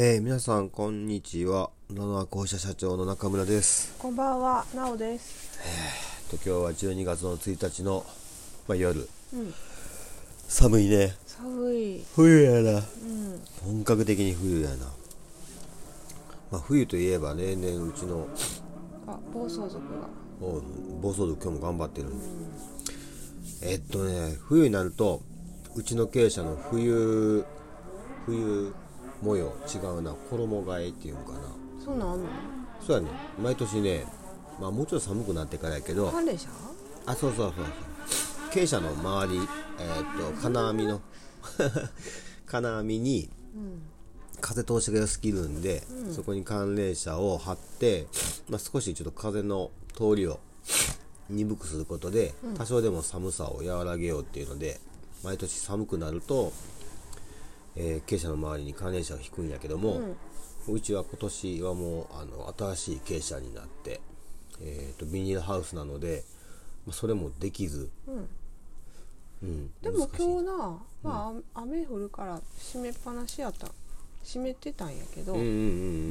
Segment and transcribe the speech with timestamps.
[0.00, 1.70] えー、皆さんこんにちは。
[1.90, 3.96] 野々校舎社長の中村です。
[3.98, 5.58] こんばんは、なおです。
[6.30, 8.06] と今日は12月の1日の、
[8.68, 9.08] まあ、夜。
[9.34, 9.52] うん、
[10.46, 11.16] 寒いね。
[11.26, 12.04] 寒い。
[12.14, 12.78] 冬やな。
[12.78, 12.82] うん、
[13.64, 14.86] 本格的に冬やな。
[16.52, 18.28] まあ冬といえば例年うちの
[19.08, 19.80] あ、暴走族が。
[20.40, 20.62] お
[21.00, 22.10] 暴走族今日も頑張ってる、
[23.62, 25.22] えっとね冬になると
[25.74, 27.44] うちの経営者の冬
[28.26, 28.72] 冬
[29.22, 31.38] 模様違うな衣替えっていうのかな。
[31.84, 32.26] そんなんあんの？
[32.86, 33.08] そうやね。
[33.42, 34.04] 毎年ね
[34.60, 36.48] まあもうちょっと寒くなってからやけど関連者
[37.06, 38.50] あそうそうそうそう。
[38.52, 39.40] 傾斜の周り
[39.78, 41.00] えーっと金網の
[42.46, 43.82] 金網にうん。
[44.40, 45.82] 風通しが良すぎるんで、
[46.14, 48.06] そこに寒冷車を張って、
[48.48, 50.38] まあ、少しちょっと風の通りを
[51.28, 54.80] 鈍くすることで、多少でも寒さを和らげようっていうので
[55.24, 56.52] 毎年寒くなると、
[57.80, 60.00] えー傾斜の周りに寒冷車を引くんやけども、
[60.68, 64.00] うちは今年はもうあの新しい傾斜になって、
[64.60, 66.24] えー、とビニールハウスなので、
[66.86, 68.28] まあ、それもできず、うん。
[69.40, 73.68] うん、でも今日な、まあ、雨降るから閉めっぱなしやった。
[74.24, 75.58] 閉めてたんやけど、うんうんうんう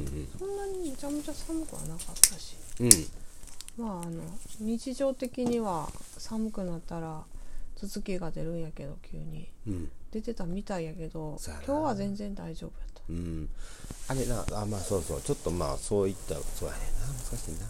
[0.00, 2.56] んそんなにめちゃめちゃ寒くはなかったし。
[2.80, 4.22] うんまあ、あの、
[4.58, 7.22] 日常的には寒くなったら。
[7.76, 9.48] 頭突きが出るんやけど、急に。
[9.66, 13.02] うん出てたみたいやけど、今日は全然大丈夫やった。
[13.08, 13.48] うん。
[14.08, 15.20] あれなあまあそうそう。
[15.20, 17.06] ちょっとまあそういったそうやねんな。
[17.06, 17.66] 難しいな。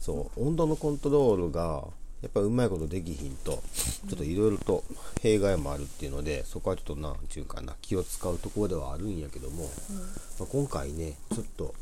[0.00, 0.46] そう。
[0.46, 1.84] 温度のコントロールが
[2.22, 3.62] やっぱりうまいことできひんと
[4.08, 4.84] ちょっといろいろと
[5.20, 9.64] 弊害もあるっていうのでそこはちょっとなんちゅうかな気を使うところではあるんやけども、
[10.38, 11.74] まあ、今回ねちょっと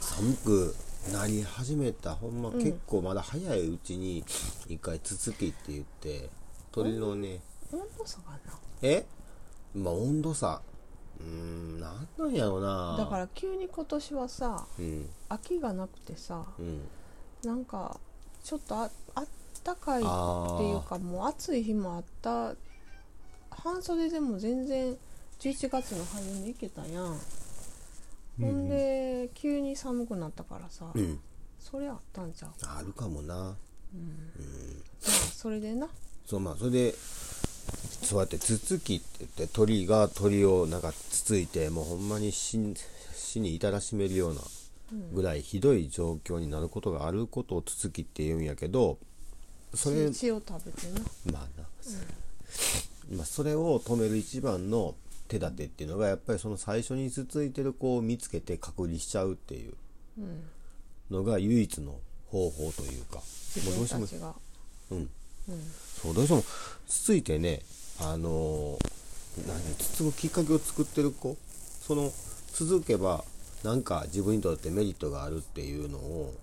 [0.00, 0.74] 寒く
[1.12, 4.24] なり始めたほんま結構まだ早いうちに
[4.66, 6.30] 一回つつきって言って
[6.72, 8.63] 鳥のね温度差がな。
[8.84, 9.06] え？
[9.74, 10.60] まあ温度差。
[11.18, 12.96] うーんなんなんやろな。
[12.98, 15.08] だから急に今年はさうん。
[15.28, 16.82] 秋がなくてさうん。
[17.44, 17.98] なんか
[18.42, 19.26] ちょっとああっ
[19.62, 22.54] たかいってあいうかもう暑い日もあった。
[23.50, 24.96] 半袖でも全然
[25.38, 27.18] 11月の初めに行けたやん、
[28.40, 31.20] ほんで急に寒くなったからさ、うん。
[31.58, 32.50] それあったんちゃう？
[32.66, 33.34] あるかもな。
[33.34, 33.56] まあ
[35.34, 35.88] それでな。
[36.26, 36.94] そうまあそれで
[38.02, 42.74] そうやってつつきって言って鳥が鳥をなんかつついてもうほんまに死に
[43.14, 44.40] 死に至らしめるような
[45.12, 48.98] ぐらいひどい状況になることがあることをつつきって言うんやけど
[49.74, 50.86] それ血を食べて
[51.26, 51.32] な。
[51.32, 51.66] まあな、
[53.16, 54.94] まあそれを止める一番の
[55.26, 59.74] 手立てっていうのがやっぱりその最初につついてる子を見つけて隔離しちゃうっていう。
[60.18, 60.44] うん。
[61.10, 61.98] のが唯一の
[62.28, 63.20] 方法というか。
[63.56, 64.36] 自もうどうしても
[64.90, 65.10] うん
[65.48, 65.60] うん
[66.02, 66.44] そうどうしても
[66.86, 67.60] つついてね
[68.00, 68.94] あのー
[69.48, 71.36] 何つつくきっかけを作ってる子
[71.80, 72.12] その
[72.52, 73.24] 続けば
[73.64, 76.34] なんか自分にとってメリットがあるっていうのを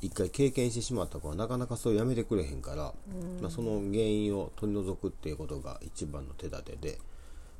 [0.00, 2.92] 一回経験してしまった子はなかなかそれをやめてくれへんから、
[3.40, 6.98] まあ、その原因を取り除くっていうことが一番の手立てで。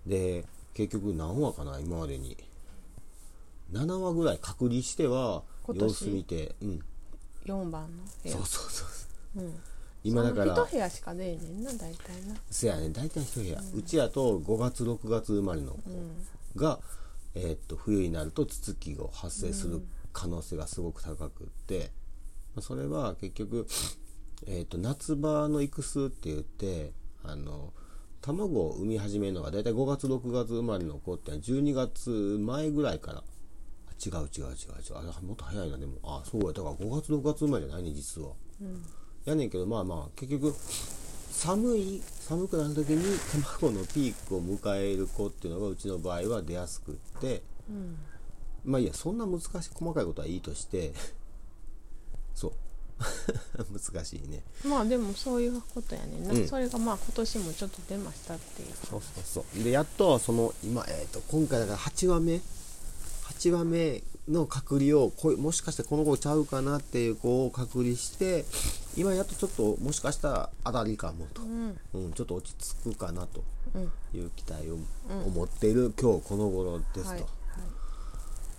[0.06, 0.44] で
[0.74, 2.36] 結局何話かな今までに。
[3.72, 6.80] 7話ぐらい隔離しては様子見てうん。
[7.46, 8.84] 4番のそうそうそ
[9.36, 9.40] う。
[9.40, 9.54] うん
[10.04, 10.52] 今だから。
[10.54, 12.34] 一部屋しか出えねんな大体な。
[12.50, 15.80] せやね大体一部屋、うちやと5月6月生まれの子
[16.60, 16.80] が、
[17.34, 19.82] えーっと冬になるとツツキが発生する
[20.12, 21.90] 可能性がすごく高くって、
[22.54, 23.66] まあそれは結局、
[24.46, 26.92] えーっと夏場の育数って言って
[27.24, 27.72] あの
[28.20, 33.18] 卵を産み始めるのが大体5月6月生まれの子ってのは12月前ぐらいから。
[33.18, 33.24] あ
[34.04, 34.96] 違う違う違う違う。
[34.96, 35.94] あれもっと早いなでも。
[36.02, 36.52] あそうや。
[36.52, 38.32] だから5月6月生まれじゃないね実は。
[39.24, 40.54] やねんけどまあまあ結局
[41.30, 43.18] 寒い寒くなる時に
[43.60, 47.96] 卵のピークを迎える子っていうのがうちの場合は出やすくってうん。
[48.64, 50.92] まあいいやそんな難しい細かいことはいいとして
[52.34, 52.52] そう。
[53.92, 54.44] 難しいね。
[54.64, 56.48] まあでもそういうことやねんな、うん。
[56.48, 59.64] それがまあ今年もちょっと出ましたっていうそうそうそう。
[59.64, 62.40] でやっとその今、えー、と今回だから8話目。
[63.40, 68.44] 8話目の隔離をこいもしかしてこの子ちゃうかなっていう子を隔離して
[68.96, 71.78] 今やっとちょっともしかしたら当たりかもと、うん。
[71.94, 73.42] うん、ちょっと落ち着くかなと
[73.74, 73.92] うん。
[74.14, 74.78] いう期待を
[75.26, 77.24] 思っている今日この頃ですと、はい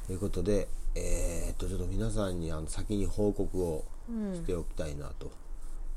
[0.06, 5.32] ということで、えーっとちょっと皆さんにあの先に報告をうんしておきたいなと、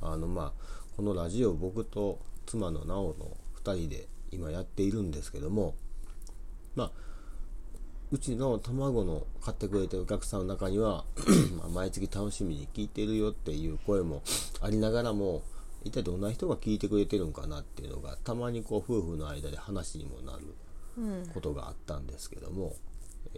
[0.00, 0.62] あのまあ
[0.96, 5.74] このラジオ僕と妻の直の2人で今やっているんですけども
[6.76, 6.90] まあ
[8.12, 11.05] うちの卵の買ってくれてるお客さんの中には
[11.58, 14.23] まあ毎月楽しみに聞いてるよっていう声も
[14.61, 15.43] ありながらも
[15.85, 20.55] 一体どんな人が聞いてくれてるんかなっていうのがたまにこう夫婦の間で話にもなる
[20.99, 21.26] うん。
[21.35, 22.75] ことがあったんですけども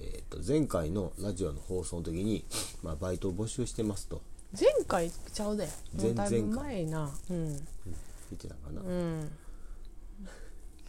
[0.00, 2.44] えー、と前回のラジオの放送の時に、
[2.82, 4.23] まあ、バイトを募集してますと。
[4.59, 7.11] 前回ちゃうでもうだいぶ前々前な。
[7.31, 7.49] うん。
[7.49, 9.31] 言ってたかな、うん。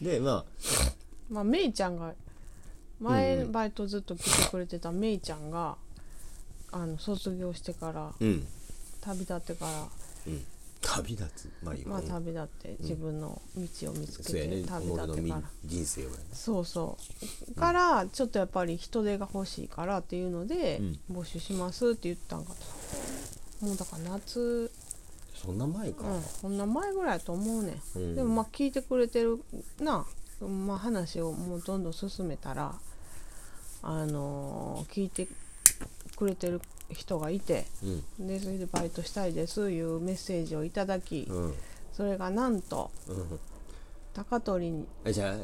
[0.02, 0.46] でまあ
[1.30, 2.14] まあめいちゃんが
[3.00, 5.78] 前バイトずっと来てくれてためいちゃんが
[6.72, 8.46] あの卒業してからうん。
[9.02, 9.88] 旅立ってから
[10.28, 10.46] うん。
[10.82, 11.50] 旅立つ？
[11.64, 12.08] まあいいわまあうん。
[12.08, 14.62] 旅立って自分の道を見つけそうやね。
[14.62, 15.42] て旅立ってから。
[15.66, 16.18] 人生をやね。
[16.34, 16.98] そうそ
[17.56, 17.60] う。
[17.60, 20.80] からちょっとやっぱり人手が欲しいからっていうので
[21.10, 21.20] うん。
[21.20, 22.54] 募集しますって言ったんか
[23.60, 23.66] と。
[23.66, 24.72] もうだから夏。
[25.34, 26.22] そんな前か、うん。
[26.42, 28.00] こんな前ぐらいやと思うねん。
[28.00, 28.16] うん。
[28.16, 29.40] でもまあ聞いてくれてる
[29.80, 30.06] な。
[30.42, 32.74] まあ話をもうどんどん進めたら
[33.82, 35.28] あのー聞いて
[36.16, 36.62] くれてる
[36.92, 37.66] 人がいて
[38.20, 38.28] うん。
[38.28, 41.44] でそれでバイトしたいですいうメッセージをいただきうん。
[41.44, 41.54] うん
[41.94, 43.40] それがなんとうん。
[44.14, 44.86] 高取に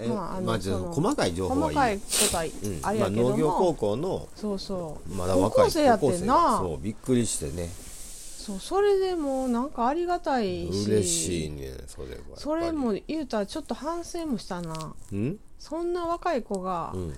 [0.08, 5.14] まああのま細かい情報細かいことあれやけどまあ、農業高も、校のそうそう。
[5.14, 6.58] まだ若い高校生やってんな。
[6.60, 7.70] そうびっくりしてね。
[7.70, 14.94] そうそれでもうなんかありがたいし嬉しいねそれはそれも言うたらちょっと反省もしたな。
[15.12, 15.40] うん？
[15.60, 17.14] そんな若い子がうん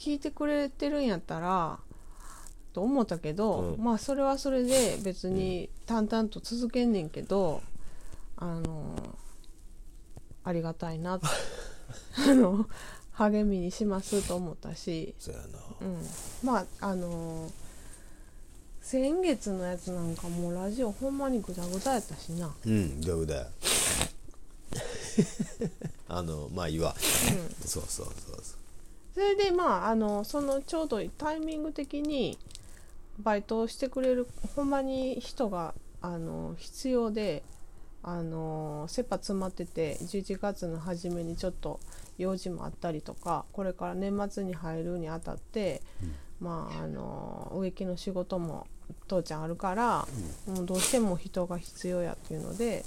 [0.00, 1.78] 聞いてくれてるんやったら
[2.72, 3.84] と思ったけど、うん。
[3.84, 7.60] まあそれはそれで別に淡々と続けんねんけど、
[8.36, 8.94] あの
[10.42, 11.26] ありがたいなって
[12.30, 12.66] あの
[13.12, 15.46] 励みにしますと思ったし、そうやな。
[15.82, 16.06] うん、
[16.42, 17.50] まああの
[18.80, 23.42] 先月のやつなんかもうラジオほんまにぐだぐだやったしな、うんどうだ。
[23.42, 23.46] よ
[26.08, 26.96] あのまあいいわ、
[27.66, 28.60] そうそうそうそう
[29.14, 32.38] それでまああのそのちょうどタイミング的に
[33.18, 37.42] バイトをしてくれるほんまに人があの必要で
[38.02, 41.80] あの切羽詰まってて11月の初めにちょっと
[42.16, 45.82] 用事もあったりとかこれから年末に入るにあたって、
[46.40, 48.66] まああの植木の仕事も
[49.06, 50.06] 父ちゃんあるから、
[50.46, 52.84] もうどうしても人が必要やっていうので、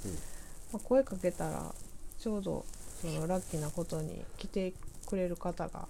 [0.72, 1.74] まあ、声かけたら
[2.18, 2.64] ちょうど
[3.00, 4.72] そのラッキーなことに来て
[5.06, 5.86] くれる方が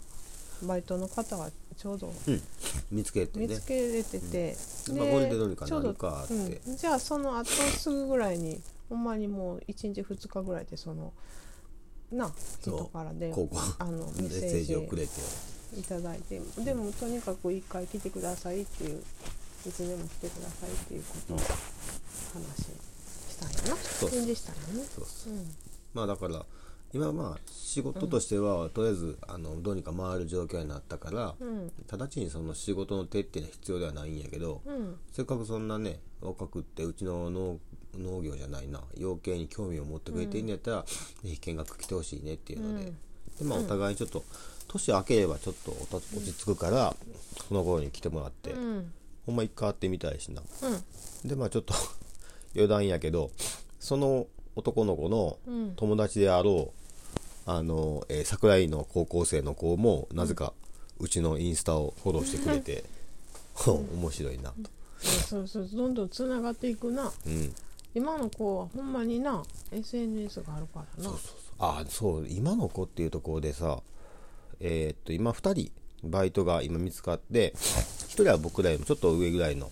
[0.65, 2.43] バイトの方がちょうどうん。
[2.91, 3.47] 見つけてね。
[3.47, 4.57] 見つけれてて、
[4.97, 6.35] まあこれでどうにかなるかって。
[6.35, 6.77] うん。
[6.77, 11.13] じゃあその後すぐぐらいにほんまにもう1日2日ぐらいでその
[12.13, 13.33] な人からで
[13.79, 15.13] あのメメッッセージジをくれて。
[15.77, 16.41] いただいて。
[16.65, 19.03] でもとにかく一回来てくださいっていう
[19.67, 21.47] いつでも来てくださいっていうことを話
[23.29, 25.55] したんやな返事したんやねそうそううん。
[25.95, 26.45] まあだから
[26.95, 31.73] 今まあ仕事としては、とりあえずあのどうにか回る状況になったから、うん。
[31.91, 34.97] 直ちにその仕事の手っていうのは必要ではないんやけど、うん。
[35.11, 37.59] せっかくそんなね若くってうちの農
[37.99, 40.89] 農業じゃないな養鶏に興味を持ってくれているんやったら、ぜ
[41.25, 42.97] ひ見学来てほしいねっていうので,、うん。
[43.39, 44.25] でまあお互いちょっと
[44.69, 46.95] 年明ければちょっと落ち着くから、
[47.49, 48.93] この頃に来てもらって、うん。
[49.27, 50.43] ほんま一回会ってみたいしな。
[51.23, 51.29] うん。
[51.29, 51.75] でまあちょっと
[52.55, 53.33] 余談やけど
[53.81, 55.73] その男の子のうん。
[55.75, 56.84] 友達であろう
[57.47, 60.53] あの、えー桜井の高校生の子もなぜか
[60.99, 62.85] うちのインスタをフォローしてくれて、
[63.67, 64.71] 面白いなと、
[65.29, 67.13] そうそうどんどんつながっていくな。
[67.27, 67.55] うん、
[67.95, 71.11] 今の子はほんまにな SNS があるからな。
[71.11, 71.45] そうそうそう。
[71.59, 73.81] あそう今の子っていうところでさ
[74.61, 79.71] えーっと今2人バイトが今見つかって1人は僕らよりもちょっと上ぐらいの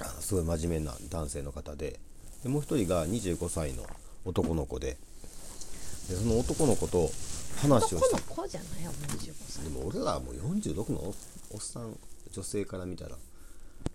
[0.00, 1.98] あのすごい真面目な男性の方で
[2.42, 3.84] でもう1人が25歳の
[4.24, 4.96] 男の子で
[6.08, 7.10] でその男の子と
[7.60, 9.64] 話をしの子じゃないよもう25歳。
[9.64, 11.14] でも俺らはもう46のお
[11.54, 11.96] おっさん
[12.32, 13.16] 女性から見たら。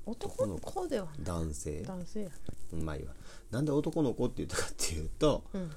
[0.05, 1.15] 男の子ではない。
[1.23, 1.81] 男性。
[1.83, 2.29] 男性や。
[2.73, 3.13] うんまあいいわ。
[3.51, 5.71] なんで男の子って言ったかっていうと、うん。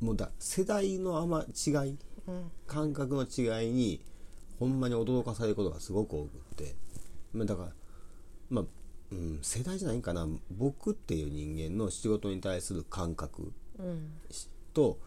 [0.00, 1.96] もうだ世代のあま違い
[2.26, 2.50] うん。
[2.66, 4.04] 感覚の違いに
[4.58, 6.74] ほんまに驚かされることがすごく多くって。
[7.32, 7.68] まあだから
[8.50, 8.64] まあ、
[9.12, 10.26] うん、世代じゃないんかな。
[10.50, 14.12] 僕っていう人間の仕事に対する感覚うん。
[14.74, 14.98] と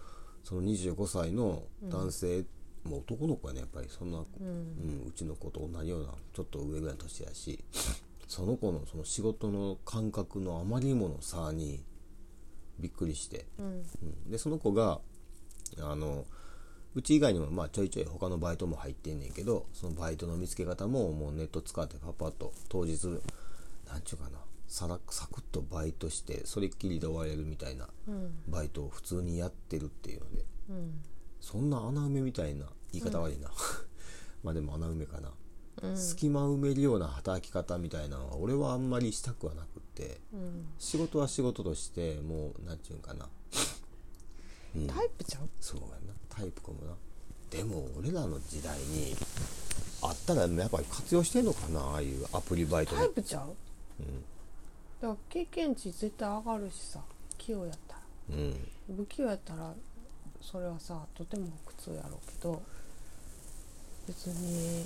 [0.43, 2.45] その25歳の男性、
[2.83, 5.03] もう男の子やねやっぱりそんな、うん。
[5.07, 7.63] うちの子と同じようなちょっと上ぐらいの年やし
[8.27, 11.83] その子のその仕事の感覚のあまりにもの差に
[12.79, 13.65] びっくりして、うん。
[14.01, 14.31] うん。
[14.31, 14.99] でその子が
[15.79, 16.25] あの
[16.95, 23.05] うち以外にもまあちょいちょい他のバイトも入ってんねんけどそのバイトの見つけ方ももうネット使ってパッパッと当日
[23.87, 24.37] なんちゅうかな
[24.73, 28.33] さらサクッとバイトしてそれっきりで終われるみたいなうん。
[28.47, 30.45] バイトを普通にやってるっていうので。
[30.71, 31.01] うん。
[31.39, 33.51] そんな穴埋めみたいな言い方悪いな、
[34.43, 35.31] まあでも穴埋めかな、
[35.83, 35.95] うん。
[35.95, 40.65] 隙間埋めるような働き方みたいなのは俺はあんまりしたくはなくってうん。
[40.79, 43.29] 仕事は仕事としてもうなんちゅうんかな、
[44.75, 45.49] うん、タイプちゃう？
[45.61, 46.15] そうやな。
[46.29, 46.95] タイプかもな。
[47.51, 49.13] でも俺らの時代に
[50.01, 53.55] あったらやっぱり活用してんのかなああいうアプリバイトタでイプちゃう、
[55.03, 57.01] だから経験値絶対上がるしさ
[57.37, 58.01] 器用やったら。
[58.29, 58.95] うん。
[58.95, 59.73] 不器用やったら
[60.39, 62.63] それはさとても苦痛やろうけど
[64.07, 64.85] 別に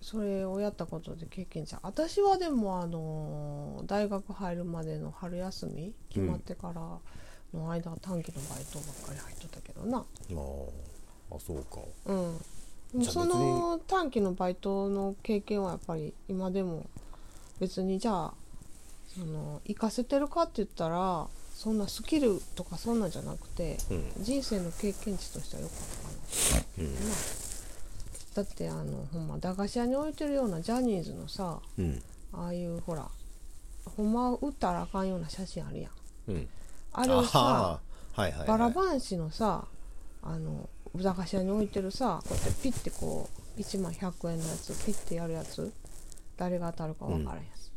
[0.00, 6.98] それをやったことで経験値私はでもあの大学入るまでの春休み決まってから
[7.54, 9.98] の間、短期のバイトばっかり入っとったけどな。
[9.98, 10.02] あ
[11.30, 11.80] ああそうか。
[12.06, 13.04] うん。
[13.04, 16.86] その短期のバイトの経験はやっぱり今でも
[17.60, 18.34] 別にじゃあ
[19.08, 24.04] その活かせてるかって言ったらそんなスキルとかそんなんじゃなくて、うん。
[24.22, 26.94] 人生の経験値としては良かったかな、うん。
[26.94, 27.00] な
[28.34, 32.02] だってあのほんま駄菓子屋に置いてるようなジャニーズのさうん。
[32.32, 33.08] ああいうほら
[33.96, 35.92] ほんまは売ったらあかんような写真あるやん。
[36.28, 36.48] うん。
[36.92, 37.80] あれをさ
[38.14, 39.64] はいはい、はい、バラバンシのさ
[40.22, 45.72] あの駄菓子屋に置いてるさこうやってピッてこう1万100円のやつピッてやるやつ
[46.38, 47.70] 誰が当たるか分からんやつ、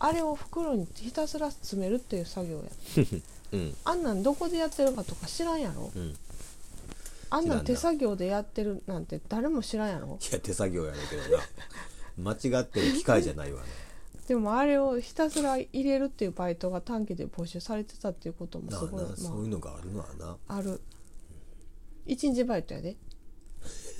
[0.00, 2.62] あれを袋にひたすら詰めるっていう作業や。
[3.52, 3.74] うん。
[3.84, 5.90] あんなんどこでやってるかとか知らんやろ。
[5.94, 6.08] うん。
[6.10, 6.16] い
[7.30, 10.18] あんなん手作業でやってるなんて誰も知らんやろ。
[10.32, 11.42] や手作業やろうけどな。
[12.50, 13.68] 間違ってる機械じゃないわね。
[14.26, 20.26] でもあれをひたすら入れるっていうバイトが短期で募集されてたっていうこともなあすごいなそういうのがあるのはな。
[20.26, 20.80] まあある。
[22.06, 22.96] 一日バイトやで。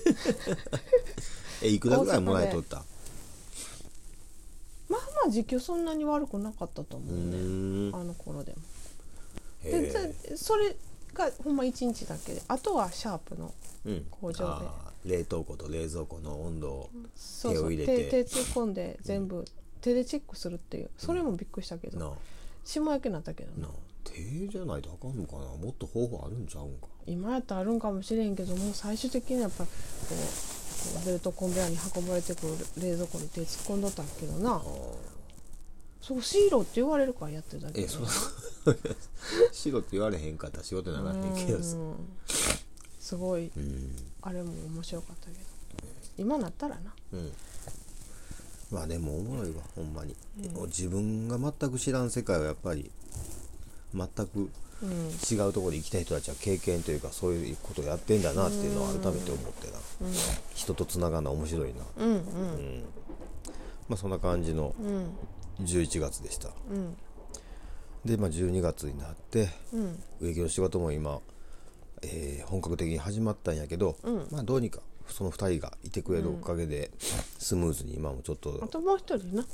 [1.63, 2.85] えいくらぐらいもらえとった？
[4.88, 8.59] まあまあ時給そんなに悪くなかったと思ううねあの頃でも。
[9.64, 10.76] へでそれ
[11.12, 12.35] がほんま1日だけ。
[12.35, 13.52] であとはシャープの
[13.85, 14.07] うん。
[14.11, 14.66] 工場で。
[14.66, 17.62] あー冷凍庫と冷蔵庫の温度をそうそう。
[17.62, 18.04] 手を入れて。
[18.11, 19.45] 手手突っ込んで全部
[19.80, 20.90] 手でチェックするっていう。
[20.99, 22.12] それもびっくりしたけど、な
[22.64, 25.40] 下焼けになったけどなな手じゃないとあかんのかな。
[25.40, 26.88] もっと方法あるんちゃうんか。
[27.07, 29.71] 今やったらあるんかもしれんけどもう最終的にやっぱこ
[30.11, 30.14] う
[31.05, 34.63] ベルトコンベヤーに運ばれてくる冷蔵庫に手突っ込んどったけどな。
[36.01, 38.01] そうシーローって言われるからやってるだけでえそ
[39.53, 41.59] 白 って言われへんかったら仕事にならへんけど
[42.99, 45.59] すごいうんあれも面白かったけど。
[46.19, 46.93] 今なったらな。
[47.13, 47.33] うん。
[48.71, 50.15] まあでもおもろいわほんまに、
[50.67, 52.91] 自分が全く知らん世界はやっぱり
[53.95, 54.51] 全く
[54.83, 59.79] うん違うところで生きた人たちは経験というかそういうことをやってんだなっていうのを改めて思ってな、
[60.55, 61.85] 人とつながるのは面白いな。
[61.97, 62.85] うんうん。
[63.89, 65.17] まあそんな感じのうん。
[65.65, 66.51] 11月でした。
[66.71, 66.97] うん。
[68.05, 70.03] でまあ12月になってうん。
[70.21, 71.21] 植木の仕事も今、
[72.03, 74.29] えー本格的に始まったんやけど、うん。
[74.31, 76.93] まあどうにかその2人がいてくれるおかげで、
[77.39, 78.61] スムーズに今もちょっと。
[78.63, 79.45] あともう一人な。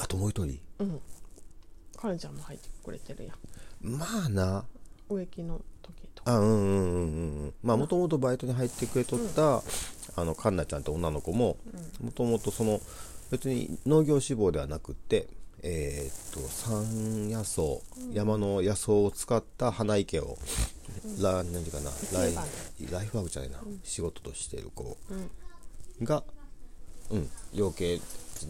[0.00, 0.58] あともう一人？
[0.80, 1.00] うん
[2.00, 3.96] カレンちゃんも入ってくれてるやん。
[3.98, 4.64] まあな。
[5.08, 6.32] 植木の時とか。
[6.32, 7.54] あうんうんうんうんうん。
[7.62, 9.62] まあもともとバイトに入ってくれとった、
[10.20, 11.56] あのカンナちゃんって女の子も
[12.00, 12.80] もともとその
[13.30, 15.28] 別に農業志望ではなくって
[15.62, 17.62] えーっと山野草、
[18.12, 20.38] 山の野草を使った花池を、
[21.20, 22.42] ら何ていうかなライラ
[22.92, 26.04] ライフワークじゃないな、仕事としてる子うん。
[26.04, 26.22] が、
[27.10, 28.00] うん、養鶏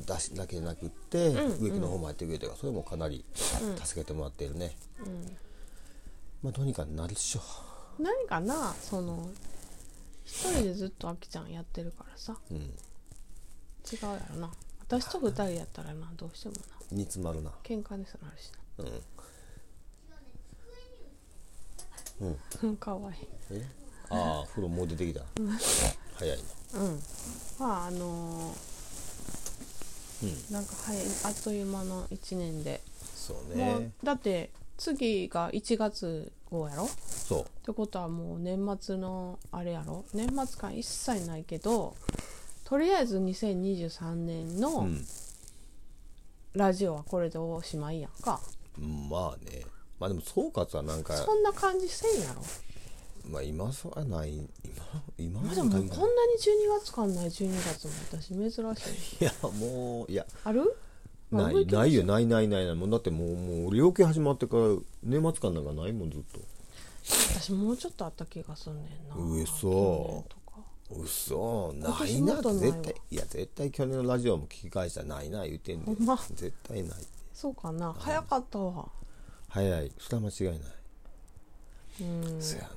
[0.07, 1.65] だしだけじゃなくって、うん。
[1.65, 3.25] 植木の方もやってくれてそれもかなり
[3.83, 4.77] 助けてもらってるね、
[6.43, 7.41] まあどうにかなるっしょ。
[7.99, 9.29] 何かなその
[10.25, 12.37] 一人でずっとあきちゃんやってるからさ。
[12.51, 12.57] うん。
[12.59, 12.71] 違う
[14.05, 14.51] やろな。
[14.81, 16.61] 私と二人やったらなどうしてもな。
[16.93, 17.51] 煮詰まるな。
[17.65, 18.87] 喧嘩にすなるしうん。
[22.27, 22.29] な
[22.63, 22.77] うん。
[22.79, 23.19] かわいい。
[23.51, 23.67] え？
[24.11, 25.21] ああ風呂もう出てきた、
[26.19, 26.39] 早い
[26.75, 26.81] な。
[26.81, 27.01] うん。
[27.59, 28.55] まああの
[30.23, 30.29] うん。
[30.29, 32.81] ーなんかはいあっという間の1年で、
[33.15, 36.85] そうもねうだって次が1月号やろ？
[36.85, 40.05] っそてことはもう年末のあれやろ？
[40.15, 41.95] 年末感一切ないけど
[42.65, 45.05] とりあえず2023年う、のうん、
[46.55, 48.41] ラジオはこれでおしまいやんか、
[49.11, 49.65] まあね。
[49.99, 52.43] まあでも総括はなんかそんな感じせんやろ
[53.29, 54.49] まあ今そはない今
[55.19, 59.21] 今ままだもうこんなにで限らない12月間ない12月も私珍しい。
[59.23, 60.27] いやもういや。
[60.45, 60.77] ある？
[61.31, 62.75] まあないないよないないないない。
[62.75, 64.63] もうだってもうもう料金始まってから
[65.03, 66.41] 年末感なんかないもんずっと。
[67.35, 69.43] 私もうちょっとあった気がすんねんな。
[69.43, 69.69] うそ去
[70.09, 70.65] 年とか。
[70.91, 72.77] 嘘今ないな年もっとないわ。
[72.77, 76.17] 絶対いや絶対去年のラジオも聞き返したらないな言うてんで、ほんま。
[76.17, 76.99] 絶対ない。
[77.35, 77.95] そうかな。
[77.99, 78.89] 早かったわ。
[79.49, 79.93] 早い。
[79.99, 80.73] それは間違いない、
[82.01, 82.43] うん。
[82.43, 82.69] そやな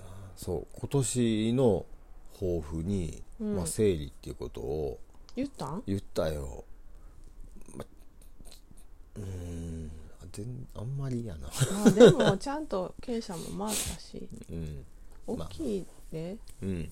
[0.43, 1.85] そう今年の
[2.33, 3.55] 抱負に、うん。
[3.57, 4.99] まあ、生理っていうことを
[5.35, 5.83] 言ったん？
[5.85, 6.63] 言ったよ、
[7.75, 7.85] ま、
[9.17, 11.47] うーんあ全あんまりやな。
[11.47, 14.27] まあでもちゃんと経営者も回ったし。
[14.49, 14.85] うん。
[15.27, 16.91] 大きいね、うん。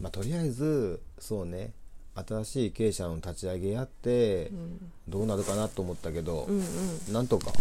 [0.00, 1.72] まあとりあえずそうね。
[2.16, 7.12] 新しい経営者の立ち上げやってうん、どうなるかなと思ったけど、うんうん。
[7.12, 7.52] なんとか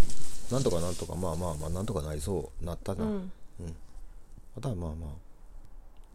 [0.52, 3.12] なんとかなんとかまあまあまあなんとかなりそうなったな、うん。
[3.12, 3.32] うん。
[4.58, 5.27] あとはまあまあ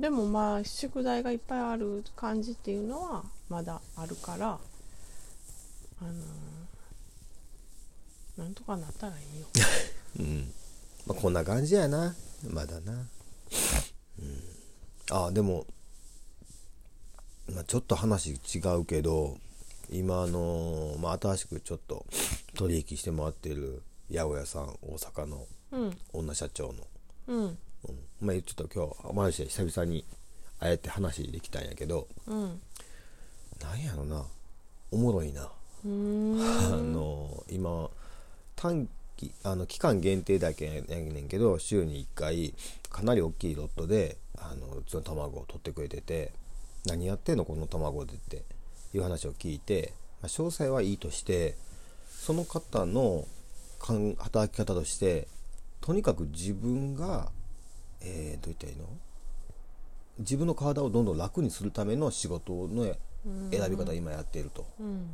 [0.02, 4.58] でもまあ宿題がいっぱいある感じっていうのはまだあるから
[6.00, 6.14] あのー
[8.36, 9.46] なんとかなったらいいよ。
[10.18, 10.52] うん。
[11.06, 12.16] まあ、こんな感じやな。
[12.48, 13.06] まだな、
[14.18, 14.42] うん、
[15.10, 15.66] あでも、
[17.46, 19.38] まあ、ちょっと話違うけど
[19.90, 22.04] 今あのまあ、新しくちょっと
[22.54, 25.98] 取引してもらってる八百屋さん大阪のうん。
[26.12, 26.86] 女社長の、
[27.28, 27.98] うんうん。
[28.20, 30.04] まあ、ちょっと今日マルシェ久々に
[30.60, 32.60] ああやって話できたんやけどうん
[33.60, 34.24] なんやろな。
[34.90, 35.42] おもろいな。
[35.84, 37.90] あの今
[38.56, 42.54] 短期あの期間限定だけやねんけど週に1回
[42.90, 46.32] かなり大きいロットであのうちの卵を取ってくれてて
[46.86, 47.44] 何やってんの？
[47.44, 48.44] この卵でって
[48.94, 51.56] いう話を聞いて、まあ、詳細はいいとして
[52.08, 53.26] その方の
[53.78, 55.26] かん働き方として
[55.80, 57.32] とにかく自分が、
[58.04, 58.86] えーどう言ったらいいの？
[60.18, 62.94] 自分の体をどんどん楽にするための仕事の
[63.50, 64.66] 選び方を今やっていると。
[64.78, 65.08] うん。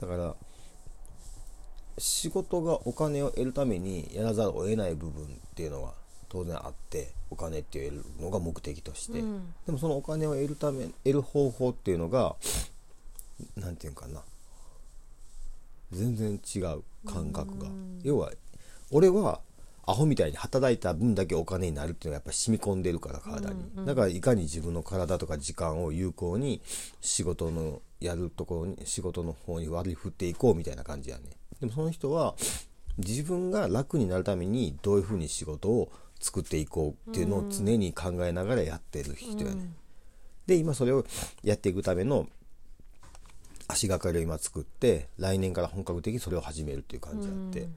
[0.00, 0.34] だから
[1.98, 5.92] 仕事がお金を得るためにやらざるを得ない部分っていうのは
[6.28, 9.54] 当然あってお金っていうのが目的として、うん。
[9.66, 12.34] でもそのお金を得るため得る方法っていうのが
[13.56, 14.22] 何て言うんかな。
[15.92, 17.68] 全然違う感覚が、
[18.02, 18.32] 要は
[18.90, 19.40] 俺は
[19.84, 26.62] アホみたいに働いた分だけお金になるっていうのがやっぱ染み込んでるから体に、だからいかに自分の体とか時間を有効に
[27.00, 31.24] 仕事のやるところに仕事の方に割り振っていこうみたいな感じやね。
[31.60, 32.34] でもその人は
[32.98, 39.68] 自分が楽になるためにどういうふうに仕事を作っていこうっていうのを常に考えながらやってる人やね、
[40.46, 41.04] で今それを
[41.42, 42.28] やっていくための
[43.66, 47.68] 足がかりを今作って来年から本格的にそれを始めるっていう感じあって、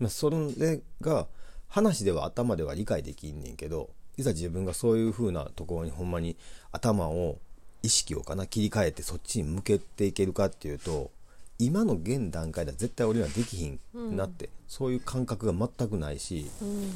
[0.00, 1.26] まあ、それが
[1.68, 6.36] 話では頭では理解できんねんけどいざ自分がそういう風なところにほんまに
[6.72, 7.38] 頭を
[7.82, 11.10] 意識をかな切り替えてそっちに向けていけるかっていうと
[11.58, 13.78] 今の現段階では絶対俺にはできひん
[14.16, 16.90] なって、そういう感覚が全くないしうん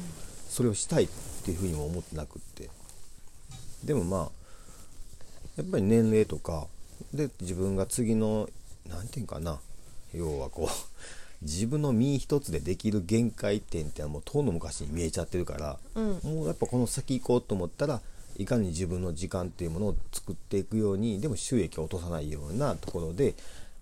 [0.49, 1.07] それをしたいっ
[1.43, 2.69] ていうふうにも思ってなくって。
[3.83, 4.29] でもまあ
[5.57, 6.67] やっぱり年齢とか
[7.13, 8.49] で自分が次の
[8.89, 9.59] 何て言うんかな
[10.13, 16.19] 要はこう自分の身一つでできる限界点ってのはもう遠の昔に見えちゃってるから、うん。
[16.23, 18.01] もうやっぱこの先行こうと思ったら
[18.37, 23.33] いかに自分の時間っていうものを作っていくようにでも収益を落とさないようなところで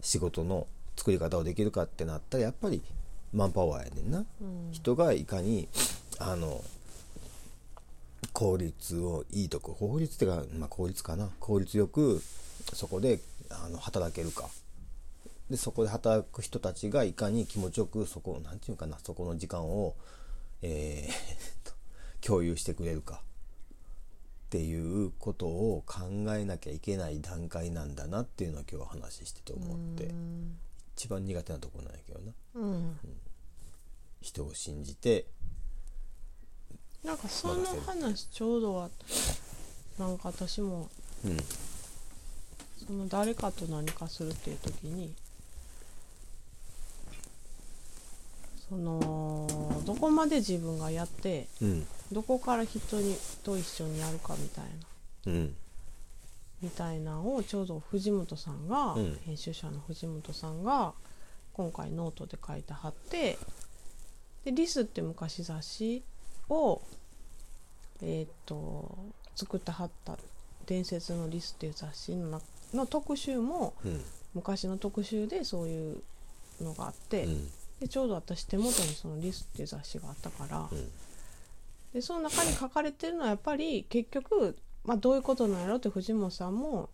[0.02, 2.82] 仕事の作り方をできるかってなったらやっぱり
[3.34, 4.20] マンパワーやねんな。
[4.20, 4.72] うん。
[4.72, 5.68] 人がいかに
[6.20, 6.64] あの
[8.32, 11.30] 効率をいいとこ効率っていうか、まあ、効率かな。
[11.40, 12.22] 効率よく
[12.74, 14.50] そこであの働けるか
[15.54, 19.94] でそこで働く人たちがいかに気持ちよくそこなんていうかなそこの時間を、
[20.64, 21.74] えーと
[22.28, 23.22] 共有してくれるか。
[24.48, 30.06] っていうことを考えなきゃいけない段階なんだなっていうのは今日は話してて思って。
[30.06, 30.58] うん。
[30.96, 32.34] 一番苦手なところなんやけどな。
[32.56, 33.00] うん。
[34.22, 35.28] 人を信じて
[37.04, 38.90] なんかその話ちょうどは
[40.00, 40.90] なんか私も
[41.24, 41.38] うん。
[42.88, 45.14] その誰かと何かするっていう時に
[48.74, 51.86] そのどこまで自分がやってうん。
[52.12, 55.32] どこから人にと一緒にやるかみたいな。
[55.34, 55.56] うん。
[56.62, 59.20] みたいなのをちょうど藤本さんが、うん。
[59.26, 60.94] 編集者の藤本さんが
[61.54, 63.38] 今回ノートで書いてはって
[64.44, 66.04] で「Re:S」って昔雑誌
[66.50, 66.82] を
[68.02, 68.98] えーっと
[69.36, 74.02] 作ってはった「伝説のリス」っていう雑誌の中の特集もうん。
[74.34, 76.02] 昔の特集でそういう
[76.60, 77.52] のがあって、うん
[77.84, 80.92] でちょうど私手元にその「Re:S」っていう雑誌があったから、うん。
[81.94, 86.90] でその中に書かれてるのはやっぱり結局、まあ、どういうことなんやろって藤本さんも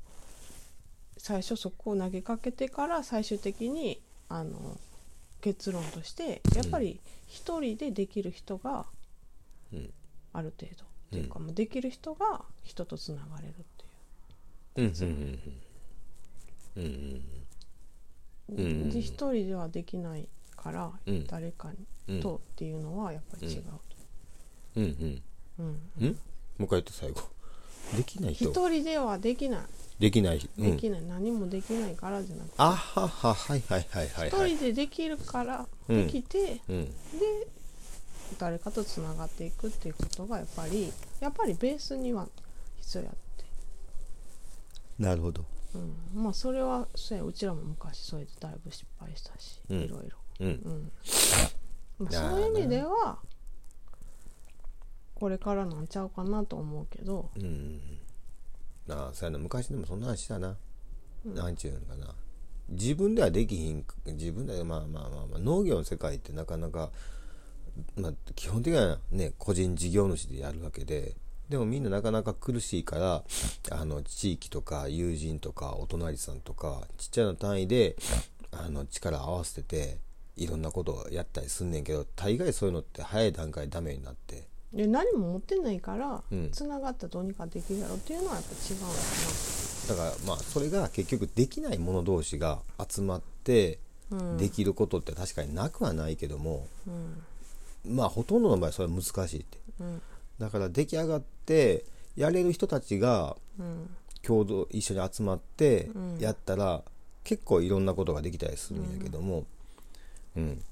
[1.18, 4.78] 最初そこを投げかけてから最終的にあの
[5.42, 8.88] 結論としてやっぱり一人でできる人が
[9.72, 9.94] うん。
[10.34, 13.86] ある程度、っていうかもうできる人が人とつながれるって
[14.76, 14.82] う。
[14.82, 15.40] んうん
[16.78, 16.84] うんうん。
[16.84, 17.22] いう、
[18.50, 18.90] うん。
[18.90, 20.28] で一人ではできない
[20.62, 21.28] から、うん。
[21.28, 21.70] 誰か
[22.08, 22.18] うん。
[22.18, 23.70] にとっていうのはやっぱり違うと、
[24.76, 24.84] うん。
[24.84, 25.24] うん。
[25.60, 25.82] うん。
[26.02, 26.08] うん。
[26.08, 27.22] もう一回言って最後。
[27.96, 28.50] できない人。
[28.50, 29.62] 一人ではできない。
[30.00, 30.50] できない。
[30.58, 30.72] うん。
[30.76, 32.54] できない、何もできないからじゃなくて。
[32.58, 33.34] あはは。
[33.34, 34.56] はいはいはいはい一はい。
[34.56, 36.08] 人でできるから、うん。
[36.08, 36.86] できてうん。
[36.86, 37.48] で
[38.38, 42.28] 誰かとつながっていくっていうことがやっぱりやっぱりベースには
[42.80, 43.46] 必要やって、
[45.00, 45.44] なるほど。
[45.74, 49.80] うん、まあそれはそうやうちらも昔それでだいぶ失敗したし、うん。
[49.82, 50.92] いろいろ、うん。
[52.00, 52.12] うん。
[52.12, 53.20] そういう意味では
[55.16, 58.00] これからなんちゃうかなと思うけど、うん。
[58.90, 59.40] ああそうやな。
[59.40, 60.56] 昔でもそんな話したな、
[61.26, 62.14] なんちゅうんかな。
[62.70, 66.92] 自分ではできひん自分でまあまあまあ、まあ、農業の世界ってなかなか、
[67.98, 71.16] まあ、基本的にはね個人事業主でやるわけで。
[71.50, 73.24] でもみんななかなか苦しいから
[73.72, 77.96] あの地域とか友人とかお隣さんとかちっちゃな単位で
[78.52, 79.98] あの力合わせてて
[80.40, 84.48] いろんなことをやったりすんねんけど大概そういうのって早い段階でダメになって。
[84.74, 86.52] で何も持ってないからうん。
[86.52, 88.94] つながったらどうにかできるやろっていうのはやっぱ違うのか
[89.88, 93.80] だからまあそれが結局できない者同士が集まって
[94.12, 97.96] な、うん、できることって確かになくはないけども、うん。
[97.96, 99.58] まあほとんどの場合それは難しいって。
[99.80, 100.02] うん。
[100.38, 103.90] だから出来上がってやれる人たちがうん。
[104.22, 106.18] 共同一緒に集まってうん。
[106.20, 106.84] やったら、
[107.24, 109.46] 結構いろんなことができたりするんやけども
[110.36, 110.64] うん、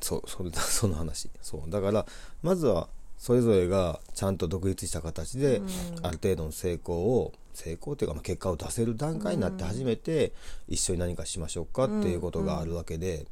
[0.00, 1.30] そう それだ その話。
[1.42, 1.70] そう。
[1.70, 2.06] だから
[2.42, 5.66] まずはそれぞれがちゃんと独立した形で、うん。
[6.02, 10.32] ある程度の成功を成功っていうかまあ結果を出せる段階になって初めて
[10.68, 13.26] 一緒に何かしましょうかっていうことがあるわけで、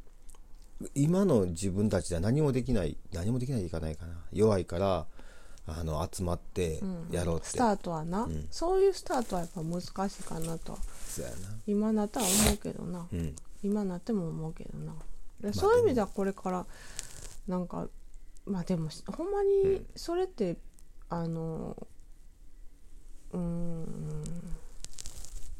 [0.95, 4.13] 今の自分たちでは何もできない何もできないでいかないかな。
[4.31, 5.07] 弱いから
[5.67, 6.79] あの集まって
[7.11, 8.47] やろうって、スタートはな、ん。
[8.49, 10.77] そういうスタートはやっぱ難しいかなと
[11.67, 13.35] 今なったら思うけどな、うん。
[13.63, 14.93] 今なっても思うけどな
[15.53, 16.65] そういう意味ではこれから
[17.47, 17.87] なんか
[18.45, 20.57] まあでもほんまにそれって、
[21.09, 21.75] あの
[23.31, 24.23] うーん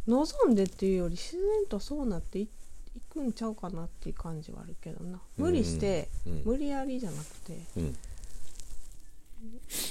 [0.08, 2.50] 望んでっていうより自然とそうなってい
[2.96, 5.20] いくんちゃうかなっていう感じはあるけどな。
[5.38, 7.60] 無理して、うんうん無理やりじゃなくて。
[7.78, 7.98] うん。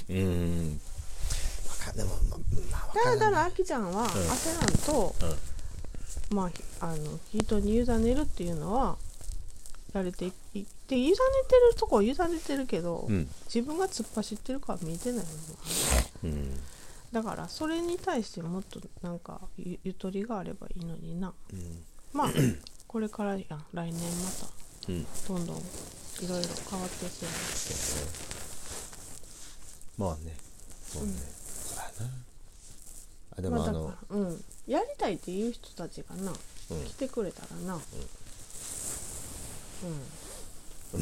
[0.09, 0.79] うん。
[1.95, 2.09] でも
[2.71, 5.15] まあだからあきちゃんは焦らんと、
[6.29, 8.97] まあひあの人に委ねるっていうのは
[9.93, 13.27] やれていいって委ねてるとこは委ねてるけど、うん。
[13.45, 15.31] 自分が突っ走ってるから見えてないも
[16.23, 16.59] のうん。
[17.11, 21.33] だからそれに対してもっとなんかゆゆとりがあればいいのにな。
[21.53, 21.83] うん。
[22.13, 22.29] まあ
[22.87, 23.65] これからやん。
[23.73, 24.29] 来年ま
[24.89, 25.05] うん。
[25.05, 27.29] たどんどんいろいろ変わっていくよ
[29.97, 30.35] まあね。
[30.85, 32.13] そうね、そうやな。
[33.37, 34.43] あでもあの、からうん。
[34.67, 36.85] やりたいっていう人たちがなうん。
[36.85, 37.75] 来てくれたらな。
[37.75, 37.81] うん、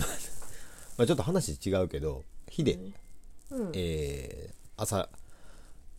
[0.97, 2.79] まあ、ちょっと話違うけどヒデ、
[3.51, 3.71] うん。
[3.73, 5.09] えー朝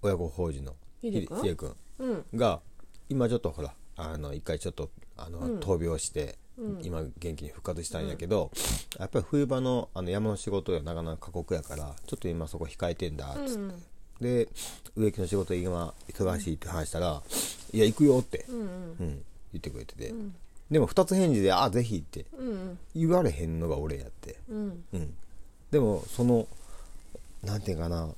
[0.02, 2.24] 親子法事のヒデ君ヒデ君うん。
[2.36, 2.60] が
[3.08, 5.58] 今ちょっとほらあの一回ちょっとあの、うん。
[5.58, 6.80] 闘病して、うん。
[6.84, 8.52] 今元気に復活したんやけど、
[8.98, 13.82] やっぱり冬場のあの山の仕事がなかなか過酷やからちょっと今そこ控えてんだっつって、うん
[14.20, 14.48] で
[14.96, 17.22] 植木の仕事今忙しいって話したら
[17.72, 18.66] 「いや行くよ」って、うんうん。
[19.00, 20.34] うん言ってくれてて、ん
[20.70, 24.38] でも二つ返事で「あぜひ」ってうん言われへんのが俺やって。
[24.48, 24.84] うん。
[24.92, 25.14] うん、
[25.70, 26.46] でもその
[27.42, 28.08] なんていうかな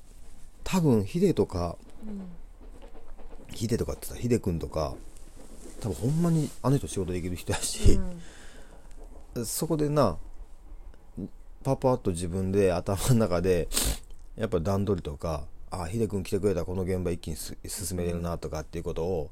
[0.63, 1.77] 多分ヒデとか
[3.53, 4.95] ヒデとかってさヒデ君とか
[5.79, 7.99] 多分ほんまにあの人仕事できる人やし、
[9.45, 10.17] そこでな
[11.63, 13.67] パパッと自分で頭の中で
[14.35, 19.29] やっぱ段取りとかあヒデ君来てくれたらこの現場一気にす進めれるなとかっていうことを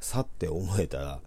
[0.00, 1.20] さって思えたら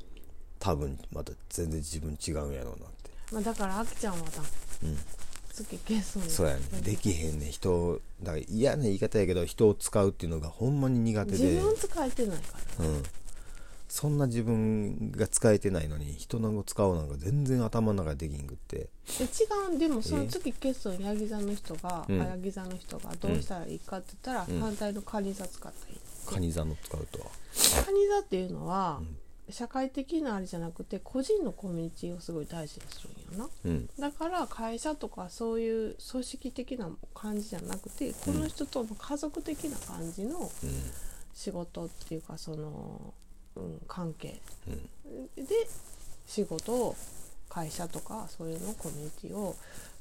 [0.61, 3.11] 多分また全然自分違うんやろうなって。
[3.33, 4.25] まあだからあきちゃんはな
[4.83, 4.97] うん。
[5.53, 6.61] 月ゲストにそうやね。
[6.81, 13.03] できへんね人だから嫌な言い方やけど人を使うっていうのがほんまに苦手自で分使えてないからうん。
[13.89, 18.77] そんな自分が使えてないのに人のを使うなんか全然頭の中でできんくって。
[18.77, 18.85] で
[19.25, 22.21] 違うでもその月ゲストにヤギ座の人が、うん。
[22.21, 24.61] あヤギ座の人がどうしたらいいかって言ったら、うん。
[24.61, 27.25] 反対のカニ座使ったらいいカニ座の使うとは？
[27.83, 29.01] カニ座っていうのは、
[29.51, 33.49] 社会的なあれじゃなくて個人のコミュニティをすごい大事にするんよな。
[33.65, 33.89] うん。
[33.99, 40.51] だから会社とかそういう組織的な感じじゃなくてこの人との家族的な感じの
[41.33, 43.13] 仕事っていうかその、
[43.55, 45.45] うん、関係うん。
[45.45, 45.67] で
[46.27, 46.95] 仕事を
[47.49, 49.55] 会社とかそういうのコミュニティを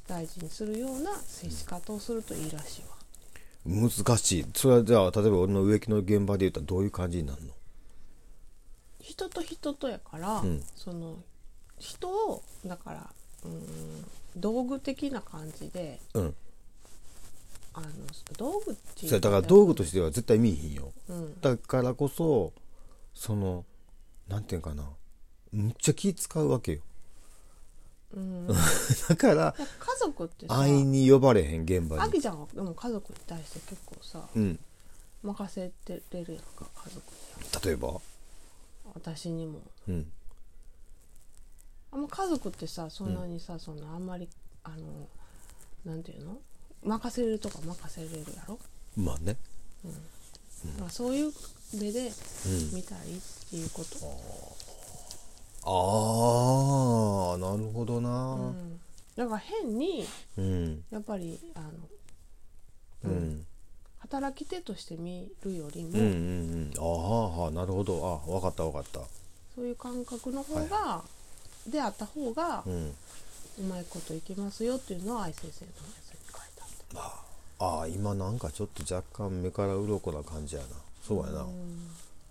[0.06, 3.00] 大事にするような接し方をするといいらしいわ。
[3.66, 4.46] 難しい。
[4.54, 7.52] それはじゃあ例えば俺の植木の現場で言ったらどういう感じになるの？
[9.10, 10.62] 人と人とやから、うん。
[10.76, 11.16] その
[11.78, 13.10] 人をだから
[13.44, 14.04] うん
[14.36, 16.34] 道具的な感じでうん。
[17.72, 17.86] あの
[18.36, 20.92] 道具っていうだから道具としては絶対見えへんよ。
[21.08, 21.40] うん。
[21.40, 22.52] だからこそ
[23.14, 23.64] その
[24.28, 24.84] なんていうんかな。
[25.52, 26.80] むっちゃ気使うわけよ。
[28.14, 28.46] うん、
[29.08, 32.02] だから家族ってさ安易に呼ばれへん現場に。
[32.02, 34.58] あきちゃんはでも家族に対して結構さうん。
[35.22, 37.02] 任せてれるやんか家族
[37.60, 38.00] に例えば？
[38.94, 39.60] 私にも。
[39.88, 40.12] うん。
[41.92, 44.28] あんま家族ってさそんなにさ、そんなあんまり
[44.62, 45.08] あの
[45.84, 46.38] なんていうの？
[46.82, 48.58] 任せれるとか任せれるやろ、
[48.96, 49.36] まあね。
[49.84, 51.32] だからそういう
[51.74, 52.12] 目で
[52.46, 52.74] うん。
[52.74, 53.96] 見たらいいっていうこと、
[55.64, 58.80] ああなるほどうな、ん。
[59.16, 60.06] だから変に
[60.38, 60.84] うん。
[60.90, 61.70] やっぱりあの
[63.04, 63.10] うん。
[63.10, 63.46] うん
[64.10, 66.72] 働き手として見るよりも、うんうんうん。
[66.76, 68.20] ああはあなるほど。
[68.26, 69.00] あ分かった分かった。
[69.54, 71.02] そういう感覚の方が、
[71.66, 72.94] であった方がうん。
[73.58, 77.12] うまいこといきますよっていうのは愛先生のやつに書いてあっ
[77.58, 80.68] ああ今なんかちょっと若干目から鱗な感じやな。
[81.02, 81.46] そうやな、た。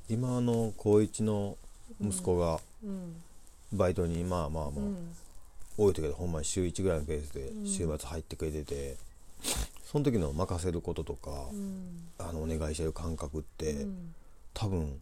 [0.10, 1.56] 今あの高一の
[2.02, 3.22] 息子がうん。
[3.72, 5.16] バイトにまあまあまあ、うん。
[5.78, 7.68] 多い時でほんまに週1ぐらいのペースでうん。
[7.68, 8.98] 週末入ってくれてて、
[9.90, 12.10] その時の任せることとか、うん。
[12.20, 14.14] あのお願いしてる感覚って、うん。
[14.54, 15.02] 多分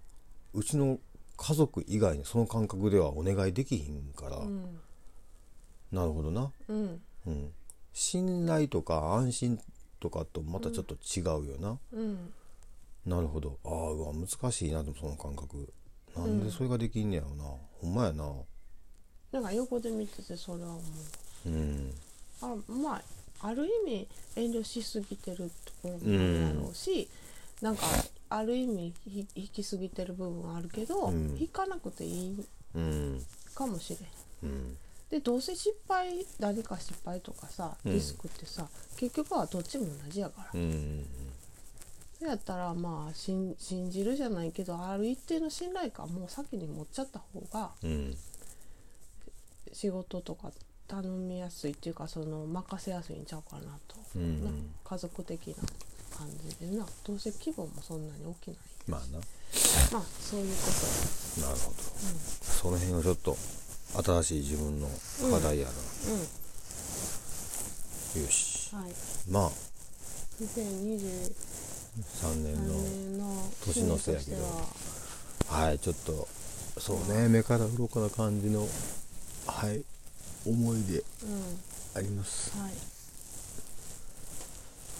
[0.53, 0.97] うちの
[1.35, 4.79] 家族以外にその感覚ではお願いできひんから、うん。
[5.91, 7.01] なるほどな、うん。
[7.25, 7.51] うん、
[7.91, 9.59] 信頼とか安心
[9.99, 12.33] とかとまたちょっと違うよな、うん。
[13.05, 13.57] なるほど。
[13.65, 15.73] ああうわ難しいなでもその感覚。
[16.15, 17.43] なんでそれができんねやろな、
[17.81, 18.31] ほんまやな。
[19.33, 20.79] なんか横で見ててそれは思
[21.45, 21.49] う。
[21.49, 21.93] うん。
[22.41, 23.01] あまあ
[23.41, 27.09] ある意味遠慮しすぎてるところもあるやろうし、
[27.61, 27.83] なんか
[28.29, 31.37] ある意味ひ引きすぎてる部分はあるけど、うん。
[31.39, 32.45] 引かなくていい
[32.75, 33.97] うんかもし
[34.43, 34.51] れん。
[34.51, 34.77] うん。
[35.09, 37.93] でどうせ失敗何か失敗とかさうん。
[37.93, 41.05] リスクってさ、結局はどっちも同じやから、うん
[42.17, 48.17] それやったらまあ信信じるじゃないけどある一定の信頼感もう先に持っちゃった方がうん。
[49.71, 50.51] 仕事とか
[50.87, 54.51] 頼みやすいっていうかその任せやすいんちゃうかなと、うんな
[54.83, 55.55] 家族的な
[56.17, 56.27] 感
[56.59, 56.85] じでな。
[57.05, 58.57] どうせ規模もそんなに大きない。
[58.87, 59.19] まあな。
[59.91, 60.61] まあそういうこ
[61.35, 61.75] となるほど、
[62.41, 63.37] その辺はちょっと
[64.03, 64.87] 新しい自分の
[65.31, 66.17] 課題やな、う
[68.19, 68.21] ん。
[68.21, 68.75] よし。
[68.75, 68.91] はい。
[69.29, 69.51] まあ。
[70.39, 71.57] 2023
[71.97, 74.37] 3年の年の年の瀬やけど
[75.49, 76.27] はいちょっと
[76.79, 78.67] そうね目から鱗な感じの
[79.47, 79.83] はい
[80.47, 81.03] 思い出うん。
[81.95, 82.51] あります。
[82.57, 82.71] はい。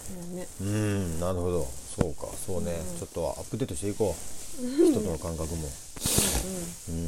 [0.08, 0.48] そうね。
[0.62, 1.68] うんなるほど。
[1.96, 3.00] そうかそうね、うん。
[3.00, 4.20] ちょっとアップデートしていこう。
[4.62, 5.56] 人との感覚も。
[5.56, 5.64] うんう
[5.98, 7.00] そうや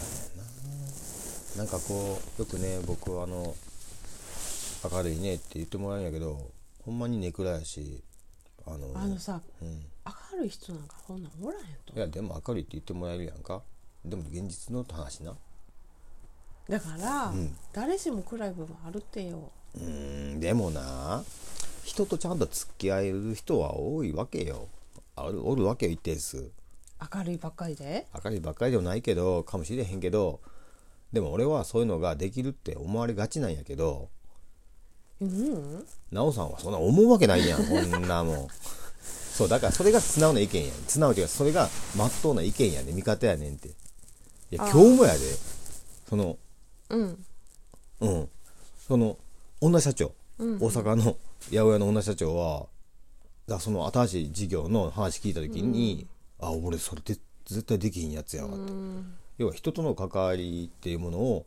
[0.00, 0.06] ね
[1.56, 1.58] んな。
[1.58, 3.54] なんかこうよくね僕あの
[4.90, 6.50] 明るいねって言ってもらうんやけど
[6.84, 8.02] ほんまにネクラやし
[8.66, 9.82] あのんあのさうん、
[10.34, 11.94] 明るい人なんかそんなんおらへんと。
[11.94, 13.62] いやでも明るいって言ってもらえるやんか。
[14.04, 15.34] でも現実の話な
[16.70, 17.56] だから、うん。
[17.72, 19.50] 誰しも暗い部分あるってよ。
[19.74, 21.22] うーんでもな
[21.84, 24.68] 人とちゃんと付き合える人は多いわけよ。
[25.16, 26.50] あるおるわけよ一定数。
[27.14, 28.06] 明るいばっかりで？
[28.22, 30.40] 明るいばっかりでもないけどかもしれへんけど
[31.12, 34.10] でも俺はそういうのができるって思われがちなんやけど
[35.20, 35.84] うん。
[36.10, 38.48] 奈緒さんはそんな思うわけないやんこんなもん。
[39.32, 40.76] そうだからそれが素直な意見やん。
[40.86, 43.68] 素直っていうかそれがまっとうな意見やねん味方やねんって。
[43.68, 43.72] い
[44.50, 45.20] や今日もやで。
[46.08, 46.36] その
[46.90, 47.24] うん。
[48.00, 48.28] うん。
[48.86, 49.16] その
[49.60, 50.56] 女社長、うん。
[50.56, 51.16] 大阪の
[51.50, 52.66] 八百屋の女社長は
[53.46, 56.06] だその新しい事業の話聞いた時に、
[56.38, 59.14] あ俺それで絶対できひんやつやわって、うん。
[59.38, 61.46] 要は人との関わりっていうものを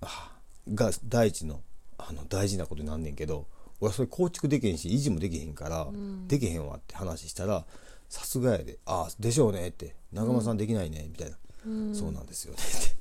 [0.00, 0.30] あ
[0.72, 1.60] が第一の
[1.98, 3.46] あの大事なことになんねんけど
[3.80, 6.28] 俺はそれ構築できへんし維持もできへんから、ん。
[6.28, 7.64] できへんわって話したら
[8.08, 11.94] さすがやで「ああでしょうね」って「長間さんできないね」みたいな、うん。
[11.94, 12.58] そうなんですよね。
[12.62, 12.96] って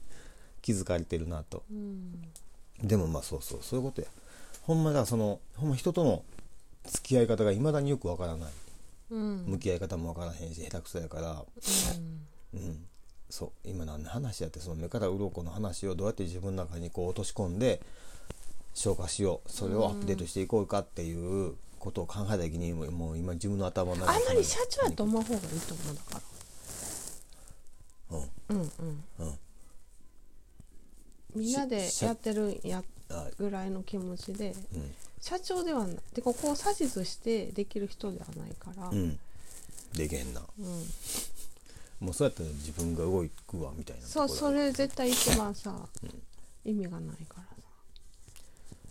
[0.65, 1.61] 気づかれてるなと。
[1.69, 2.23] うん。
[2.83, 3.59] でもまあそうそう。
[3.61, 4.07] そういうことや。
[4.63, 6.23] ほんまだそのほんま人との
[6.87, 8.51] 付き合い方がいまだによくわからない。
[9.11, 9.45] うん。
[9.45, 11.45] 向き合い方もわからへんし下手くそやから。
[12.55, 12.85] うん、
[13.29, 13.69] そう。
[13.69, 17.79] 今何の話やってその目から鱗の話をどうやって自分の中にこう落とし込んで
[18.73, 19.51] 消化しよう。
[19.51, 21.13] それをアップデートしていこうかってい
[21.49, 26.21] うことを考えた時にもうもう今自分の頭の中あんまり社長やと思う方がいいと思うだか
[28.09, 28.19] うん。
[28.21, 29.03] らうんうん。
[29.19, 29.39] うん
[31.35, 34.93] みんなでしやってるんやあぐらいの気持ちでうん。
[35.21, 35.97] 社長ではない。
[36.13, 38.89] でここを指図してできる人ではないから。
[38.89, 39.19] うん。
[39.95, 40.41] でけへんな。
[40.59, 40.65] うん。
[42.05, 45.73] もうそうやったら自分が動くわみたいなそうそれ絶対一番さ
[46.65, 47.47] 意味がないからさ。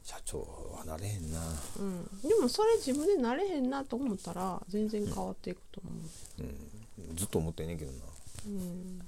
[0.02, 0.40] 社長
[0.76, 1.40] はなれへんな。
[1.78, 2.04] うん。
[2.22, 7.16] でもそれ自分でなれへんなと思ったら全然変わっていくと思う。
[7.16, 7.98] ずっと思ってんねんけどな。
[8.46, 8.98] うん。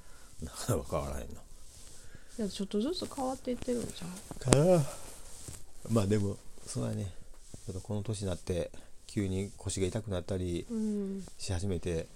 [0.43, 1.41] なかなか変わらへんな
[2.39, 4.83] いやちょっとずつ変わっていってるんじゃんかな。
[5.91, 7.11] まあでもそうだね。
[7.65, 8.71] ちょっとこの年になって
[9.07, 11.25] 急に腰が痛くなったりうん。
[11.39, 12.09] し始めて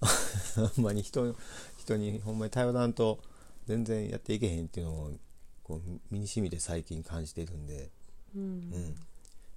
[0.76, 1.34] ほんまに人
[1.78, 3.18] 人にほんまに頼らんと
[3.66, 5.12] 全然やっていけへんっていうのを
[5.64, 7.90] こう身にしみて最近感じてるんで、
[8.36, 8.42] うん。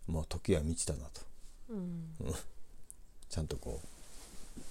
[0.08, 1.22] うん、もう時は満ちたなと。
[1.70, 2.16] うん。
[3.30, 4.64] ちゃんとこう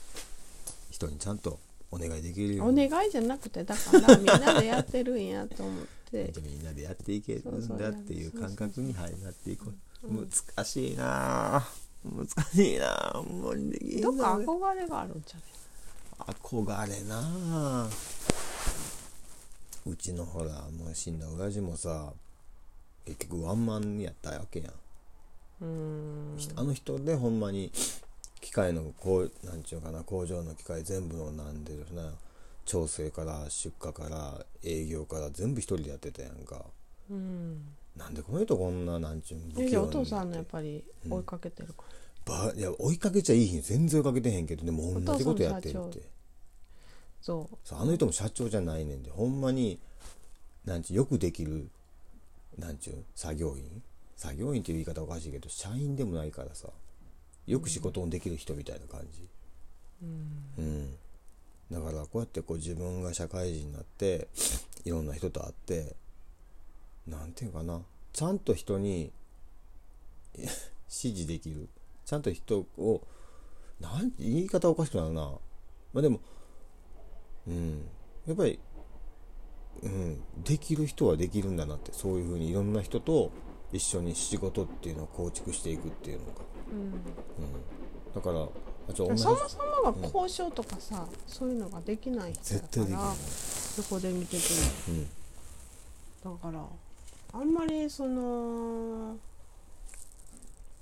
[0.91, 2.65] 人にちゃんとお願いできるよ。
[2.65, 6.33] おうに願いじゃなくてだからみんなでやってるんやと思って。
[6.33, 9.67] じゃあみんなでやっていけるそうそうんだっていう感覚にはいなっていこ
[10.05, 11.57] ううん難しいな。
[11.57, 11.69] あ
[12.05, 13.17] 難しいな。
[13.17, 14.11] あほんまにできへんな。
[14.11, 15.43] どっか憧れがあるんじゃね
[16.19, 17.21] 憧れな。
[17.21, 17.89] あ
[19.87, 22.13] うちのほらもう死んだ親父もさ
[23.07, 24.73] 結局ワンマンやったわけやん、
[25.63, 26.39] うん。
[26.57, 27.73] あの人でほんまに
[28.41, 32.13] 機械のこうなんちゅうかな工場の機械全部のなんでるな。
[32.65, 36.67] 調整から出荷から営業から全部一人でやってたやんか。
[37.11, 37.63] うん。
[37.97, 41.85] なんでこの人こんななんちゅう不器用にお父さんのやっぱり追いかけてるか？
[42.27, 46.03] ら、ばいや追いかけちゃいいひん全然追いかけてへんけどでも同じことやってるって。
[47.23, 49.81] そうあの人も社長じゃないねんでほんまに
[50.65, 51.69] なんちゅうよくできる
[52.59, 53.83] なんちゅう作業員。
[54.15, 56.69] 作業員っていう言い方おかしいけど社員でもないからさ
[57.49, 59.27] よく仕事のできる人みたいな感じ。
[60.03, 60.43] うん。
[60.59, 60.95] うん。
[61.71, 64.29] だからこうやってこう自分が社会人になって
[64.85, 65.97] いろんな人と会って
[67.07, 67.81] なんていうかな。
[68.13, 69.13] ちゃんと人に
[70.37, 70.51] 指
[70.89, 71.69] 示できる。
[72.05, 73.03] ちゃんと人を
[73.81, 75.23] なん言い方おかしくなるな。
[75.93, 76.21] まあでも
[77.47, 77.89] うん。
[78.27, 78.59] やっぱり
[79.83, 80.23] うん。
[80.45, 81.93] できる人はできるんだなって。
[81.93, 83.31] そういうふうにいろんな人と
[83.73, 86.43] 一緒に仕事っていうのを構築していくっていうのが、
[88.15, 88.43] だから
[88.89, 93.15] あちょ同じそもそもが交渉とかさ、そういうのができない人だから
[93.79, 94.43] 横で見てて
[94.89, 95.09] うん
[96.25, 96.65] だから
[97.33, 99.17] あんまりその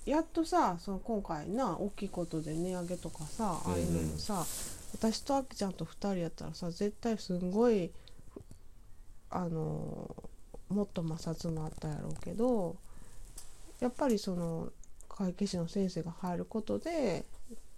[0.06, 4.44] やっとさその今回な大きいことで値上げとかさああいうのもさ、
[4.94, 7.90] 私とあきちゃんと2人やったらさ絶対すんごい
[9.30, 10.14] あの
[10.68, 12.76] もっと摩擦もあったやろうけど
[13.80, 14.68] やっぱりその
[15.16, 17.24] 会計士の先生が入ることで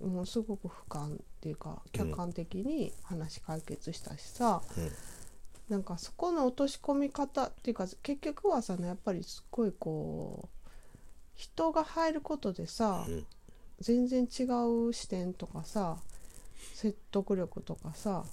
[0.00, 4.90] もうすごく俯瞰っていうか客観的に話解決したしさ、うん。
[5.68, 10.68] なんかそこの落とし込み方っていうか結局はさやっぱりすっごいこう
[11.34, 13.26] 人が入ることでさ、うん。
[13.80, 14.42] 全然違
[14.88, 15.98] う視点とかさ
[16.74, 18.24] 説得力とかさ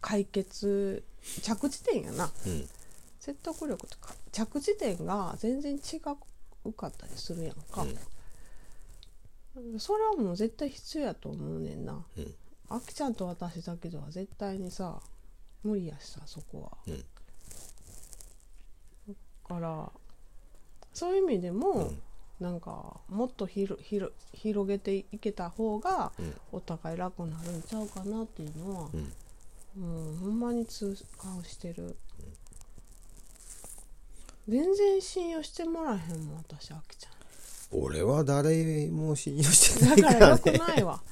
[0.00, 1.02] 解決
[1.42, 2.30] 着地点やな。
[2.46, 2.68] うん。
[3.18, 5.78] 説得力とか着地点が全然違
[6.64, 7.86] うかったりするやんか、
[9.78, 12.04] それはもう絶対必要やと思うねんな。
[12.16, 12.34] うん。
[12.70, 15.00] あきちゃんと私だけでは絶対にさ
[15.62, 17.04] 無理やしさそこは、うん。
[19.08, 19.14] だ
[19.48, 19.90] から
[20.92, 22.02] そういう意味でも、うん。
[22.40, 23.82] なんかもっと広
[24.66, 26.34] げていけた方がうん。
[26.52, 29.12] お互い楽になるんちゃうかなっていうのは、うん。
[29.82, 31.96] もうほんまに痛感してる、
[34.48, 37.10] 全然信用してもらえへんもん私あきちゃ
[37.70, 40.58] 俺は誰も信用してんないかだからよくらね。
[40.58, 41.02] ないわ、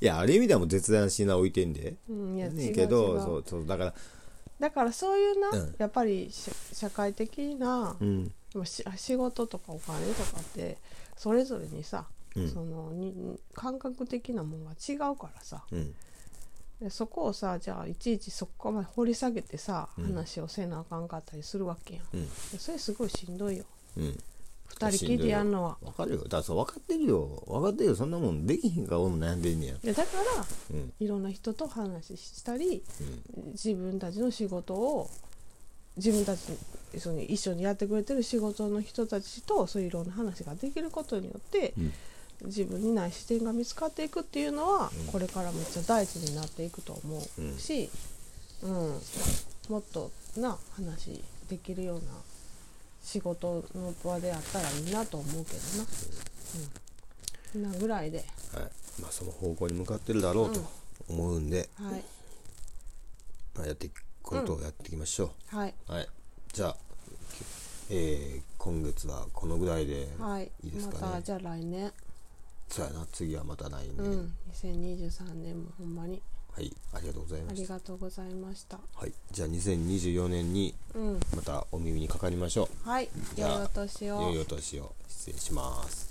[0.00, 1.94] いやある意味ではもう絶大な信頼置いてんで。
[2.08, 3.94] うん、いやね違うけどそうそうだから
[4.58, 5.74] だからそういうな、うん。
[5.78, 8.32] やっぱりし社会的なうん。
[8.64, 10.76] し仕事とかお金とかって
[11.16, 12.48] それぞれにさ、うん。
[12.48, 15.62] そのに感覚的なもんが違うからさ。
[15.70, 15.94] うん
[16.80, 20.04] でそこをさじゃあいちいちそこまで掘り下げてさ、うん。
[20.06, 22.04] 話をせなあかんかったりするわけやん。
[22.14, 22.24] うん。
[22.24, 23.64] でそれすごいしんどいよ。
[23.96, 24.18] うん。
[24.66, 25.76] 二人きりでやるのは。
[25.82, 26.22] わかるよ。
[26.22, 27.42] だからそう分かってるよ。
[27.46, 27.96] 分かってるよ。
[27.96, 29.74] そんなもんできひんから俺も悩んでんねや。
[29.82, 30.92] でだからうん。
[30.98, 32.82] いろんな人と話したり
[33.36, 33.50] うん。
[33.52, 35.10] 自分たちの仕事を
[35.96, 36.56] 自分たち
[36.98, 41.92] その一緒にやってくれてる仕事の人たちとそういういろんな話ができることによって、うん
[42.44, 45.12] 自分にない視点が見つかっていくっていうのは、うん。
[45.12, 47.90] これからめっちゃ大事になっていくと思うし、
[48.62, 49.00] うん。
[49.68, 52.02] もっとな話できるような
[53.02, 55.86] 仕事の場であったらいいなと思うけどな。
[57.54, 58.26] うん、なぐらいで、はい。
[59.00, 60.60] まあその方向に向かってるだろうと
[61.08, 62.04] 思うんで、はい。
[63.54, 66.08] まあ、やっていくことをやっていきましょはい、う、はい。
[66.52, 66.76] じゃあ、
[67.90, 71.90] えー今月はこのぐらいではい、いいですかね、またじゃあ来年、
[72.70, 73.06] そうやな。
[73.12, 76.22] 次はまた来年、うん、2023年もほんまに。
[76.52, 76.72] はい。
[76.92, 78.78] ありがとうございありましたがとうございました。
[78.94, 79.12] はい。
[79.30, 84.18] じゃあ2024年にうん、またお耳にかかりましょはい、じゃあ良いお年を。
[84.18, 84.92] う良いお年を。
[85.08, 86.09] 失礼します